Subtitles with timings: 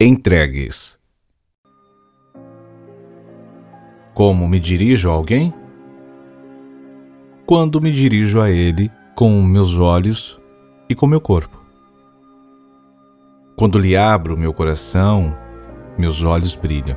[0.00, 0.96] Entregues.
[4.14, 5.52] Como me dirijo a alguém?
[7.44, 10.40] Quando me dirijo a ele com meus olhos
[10.88, 11.60] e com meu corpo.
[13.56, 15.36] Quando lhe abro meu coração,
[15.98, 16.96] meus olhos brilham.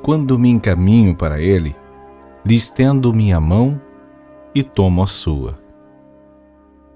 [0.00, 1.76] Quando me encaminho para ele,
[2.42, 3.78] lhe estendo minha mão
[4.54, 5.58] e tomo a sua.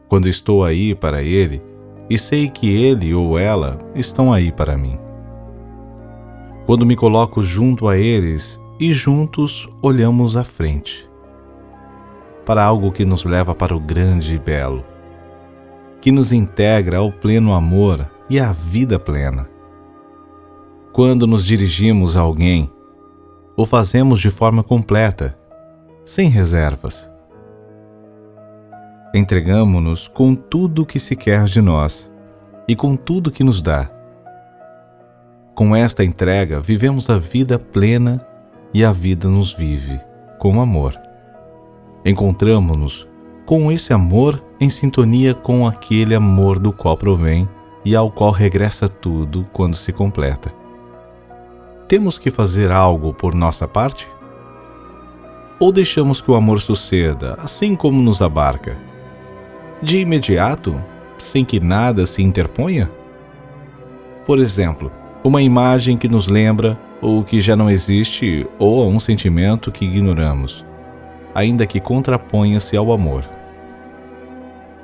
[0.09, 1.63] Quando estou aí para ele,
[2.11, 4.99] e sei que ele ou ela estão aí para mim.
[6.67, 11.09] Quando me coloco junto a eles e juntos olhamos à frente
[12.45, 14.85] para algo que nos leva para o grande e belo,
[16.01, 19.47] que nos integra ao pleno amor e à vida plena.
[20.93, 22.69] Quando nos dirigimos a alguém,
[23.57, 25.39] o fazemos de forma completa,
[26.05, 27.09] sem reservas
[29.21, 32.11] entregamo-nos com tudo o que se quer de nós
[32.67, 33.89] e com tudo que nos dá.
[35.55, 38.27] Com esta entrega, vivemos a vida plena
[38.73, 40.01] e a vida nos vive
[40.39, 40.99] com amor.
[42.05, 43.07] Encontramos-nos
[43.45, 47.49] com esse amor em sintonia com aquele amor do qual provém
[47.85, 50.53] e ao qual regressa tudo quando se completa.
[51.87, 54.09] Temos que fazer algo por nossa parte?
[55.59, 58.90] Ou deixamos que o amor suceda, assim como nos abarca?
[59.83, 60.79] De imediato,
[61.17, 62.91] sem que nada se interponha?
[64.27, 64.93] Por exemplo,
[65.25, 70.67] uma imagem que nos lembra ou que já não existe ou um sentimento que ignoramos,
[71.35, 73.25] ainda que contraponha-se ao amor.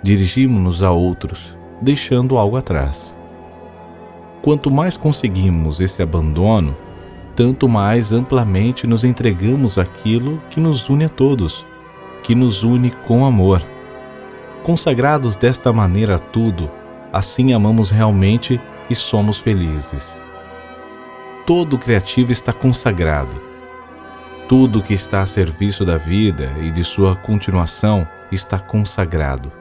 [0.03, 3.17] Dirigimos-nos a outros, deixando algo atrás.
[4.41, 6.75] Quanto mais conseguimos esse abandono,
[7.35, 11.67] tanto mais amplamente nos entregamos àquilo que nos une a todos,
[12.23, 13.63] que nos une com amor
[14.67, 16.69] Consagrados desta maneira a tudo,
[17.13, 20.21] assim amamos realmente e somos felizes.
[21.47, 23.31] Todo criativo está consagrado.
[24.49, 29.53] Tudo que está a serviço da vida e de sua continuação está consagrado.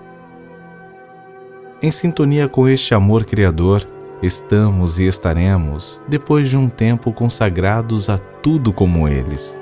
[1.84, 3.88] Em sintonia com este amor criador,
[4.24, 9.62] estamos e estaremos, depois de um tempo, consagrados a tudo como eles,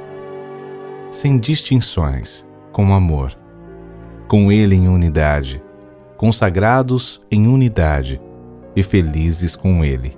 [1.11, 3.42] sem distinções, com amor
[4.33, 5.61] com Ele em unidade,
[6.17, 8.19] consagrados em unidade
[8.75, 10.17] e felizes com Ele.